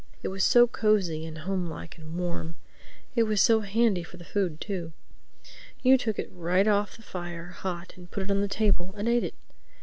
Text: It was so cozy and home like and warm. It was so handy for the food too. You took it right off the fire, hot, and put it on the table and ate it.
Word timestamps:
It 0.23 0.29
was 0.29 0.43
so 0.43 0.65
cozy 0.65 1.27
and 1.27 1.37
home 1.37 1.67
like 1.69 1.95
and 1.99 2.17
warm. 2.17 2.55
It 3.15 3.21
was 3.25 3.39
so 3.39 3.59
handy 3.59 4.01
for 4.01 4.17
the 4.17 4.25
food 4.25 4.59
too. 4.59 4.93
You 5.83 5.95
took 5.95 6.17
it 6.17 6.31
right 6.31 6.67
off 6.67 6.97
the 6.97 7.03
fire, 7.03 7.49
hot, 7.49 7.93
and 7.95 8.09
put 8.09 8.23
it 8.23 8.31
on 8.31 8.41
the 8.41 8.47
table 8.47 8.95
and 8.97 9.07
ate 9.07 9.23
it. 9.23 9.35